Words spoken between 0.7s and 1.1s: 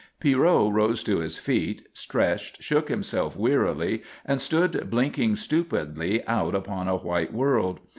rose